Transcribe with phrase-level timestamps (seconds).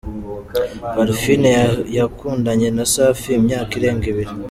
[0.95, 1.51] Parfine
[1.97, 4.31] yakundanye na Safi imyaka irenga ibiri